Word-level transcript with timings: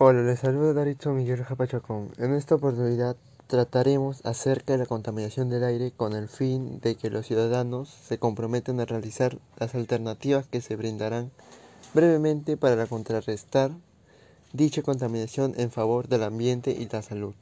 Hola, 0.00 0.22
les 0.22 0.38
saluda 0.38 0.74
Daritzo 0.74 1.12
Miguel 1.12 1.42
Japachacón. 1.42 2.12
En 2.18 2.32
esta 2.32 2.54
oportunidad 2.54 3.16
trataremos 3.48 4.24
acerca 4.24 4.74
de 4.74 4.78
la 4.78 4.86
contaminación 4.86 5.50
del 5.50 5.64
aire 5.64 5.90
con 5.90 6.12
el 6.12 6.28
fin 6.28 6.78
de 6.78 6.94
que 6.94 7.10
los 7.10 7.26
ciudadanos 7.26 7.88
se 7.88 8.16
comprometan 8.16 8.78
a 8.78 8.84
realizar 8.84 9.38
las 9.58 9.74
alternativas 9.74 10.46
que 10.46 10.60
se 10.60 10.76
brindarán 10.76 11.32
brevemente 11.94 12.56
para 12.56 12.86
contrarrestar 12.86 13.72
dicha 14.52 14.82
contaminación 14.82 15.54
en 15.56 15.72
favor 15.72 16.06
del 16.06 16.22
ambiente 16.22 16.70
y 16.70 16.88
la 16.88 17.02
salud. 17.02 17.34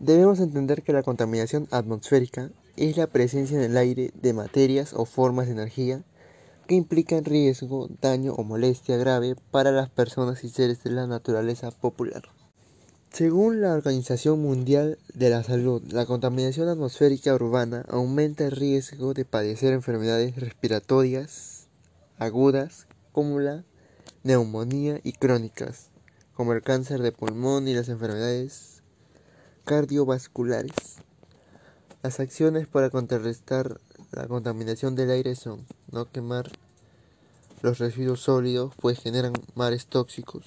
Debemos 0.00 0.40
entender 0.40 0.82
que 0.82 0.92
la 0.92 1.04
contaminación 1.04 1.68
atmosférica 1.70 2.50
es 2.76 2.96
la 2.96 3.06
presencia 3.06 3.58
en 3.58 3.70
el 3.70 3.76
aire 3.76 4.10
de 4.20 4.32
materias 4.32 4.92
o 4.92 5.04
formas 5.04 5.46
de 5.46 5.52
energía 5.52 6.02
que 6.66 6.74
implican 6.74 7.24
riesgo, 7.24 7.88
daño 8.00 8.32
o 8.34 8.44
molestia 8.44 8.96
grave 8.96 9.36
para 9.50 9.70
las 9.70 9.90
personas 9.90 10.44
y 10.44 10.48
seres 10.48 10.82
de 10.82 10.90
la 10.90 11.06
naturaleza 11.06 11.70
popular. 11.70 12.22
Según 13.10 13.60
la 13.60 13.74
Organización 13.74 14.42
Mundial 14.42 14.98
de 15.14 15.30
la 15.30 15.44
Salud, 15.44 15.82
la 15.92 16.04
contaminación 16.04 16.68
atmosférica 16.68 17.34
urbana 17.34 17.84
aumenta 17.88 18.44
el 18.44 18.50
riesgo 18.50 19.14
de 19.14 19.24
padecer 19.24 19.72
enfermedades 19.72 20.34
respiratorias 20.36 21.68
agudas 22.18 22.86
como 23.12 23.38
la 23.38 23.64
neumonía 24.24 25.00
y 25.04 25.12
crónicas, 25.12 25.90
como 26.34 26.54
el 26.54 26.62
cáncer 26.62 27.02
de 27.02 27.12
pulmón 27.12 27.68
y 27.68 27.74
las 27.74 27.88
enfermedades 27.88 28.82
cardiovasculares. 29.64 30.96
Las 32.02 32.20
acciones 32.20 32.66
para 32.66 32.90
contrarrestar 32.90 33.80
la 34.14 34.28
contaminación 34.28 34.94
del 34.94 35.10
aire 35.10 35.34
son 35.34 35.66
no 35.90 36.10
quemar 36.10 36.50
los 37.62 37.78
residuos 37.78 38.20
sólidos, 38.20 38.74
pues 38.80 39.00
generan 39.00 39.32
mares 39.54 39.86
tóxicos, 39.86 40.44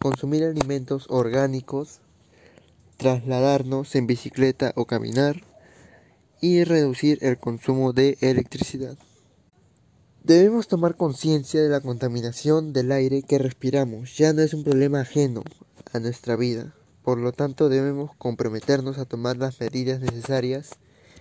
consumir 0.00 0.44
alimentos 0.44 1.06
orgánicos, 1.08 2.00
trasladarnos 2.96 3.94
en 3.94 4.06
bicicleta 4.06 4.72
o 4.76 4.86
caminar 4.86 5.42
y 6.40 6.64
reducir 6.64 7.18
el 7.22 7.38
consumo 7.38 7.92
de 7.92 8.18
electricidad. 8.20 8.98
Debemos 10.22 10.68
tomar 10.68 10.96
conciencia 10.96 11.62
de 11.62 11.68
la 11.68 11.80
contaminación 11.80 12.72
del 12.72 12.92
aire 12.92 13.22
que 13.22 13.38
respiramos, 13.38 14.16
ya 14.16 14.32
no 14.32 14.42
es 14.42 14.54
un 14.54 14.64
problema 14.64 15.00
ajeno 15.00 15.42
a 15.92 16.00
nuestra 16.00 16.34
vida, 16.34 16.74
por 17.02 17.18
lo 17.18 17.32
tanto 17.32 17.68
debemos 17.68 18.10
comprometernos 18.16 18.98
a 18.98 19.04
tomar 19.04 19.36
las 19.36 19.60
medidas 19.60 20.00
necesarias 20.00 20.70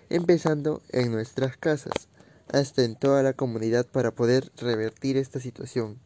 empezando 0.10 0.82
en 0.90 1.12
nuestras 1.12 1.58
casas, 1.58 2.08
hasta 2.52 2.84
en 2.84 2.96
toda 2.96 3.24
la 3.24 3.34
comunidad 3.34 3.86
para 3.86 4.12
poder 4.12 4.52
revertir 4.58 5.18
esta 5.18 5.40
situación. 5.40 6.00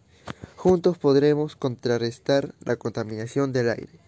Juntos 0.55 0.97
podremos 0.97 1.55
contrarrestar 1.55 2.53
la 2.63 2.75
contaminación 2.75 3.53
del 3.53 3.69
aire. 3.69 4.06